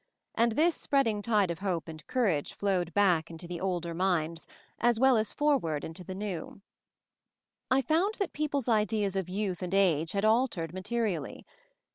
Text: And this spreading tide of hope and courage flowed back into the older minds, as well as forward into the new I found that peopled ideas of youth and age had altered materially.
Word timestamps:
And 0.33 0.53
this 0.53 0.75
spreading 0.75 1.21
tide 1.21 1.51
of 1.51 1.59
hope 1.59 1.87
and 1.87 2.03
courage 2.07 2.55
flowed 2.55 2.91
back 2.95 3.29
into 3.29 3.47
the 3.47 3.61
older 3.61 3.93
minds, 3.93 4.47
as 4.79 4.99
well 4.99 5.15
as 5.15 5.31
forward 5.31 5.83
into 5.83 6.03
the 6.03 6.15
new 6.15 6.63
I 7.69 7.83
found 7.83 8.15
that 8.15 8.33
peopled 8.33 8.67
ideas 8.67 9.15
of 9.15 9.29
youth 9.29 9.61
and 9.61 9.75
age 9.75 10.13
had 10.13 10.25
altered 10.25 10.73
materially. 10.73 11.45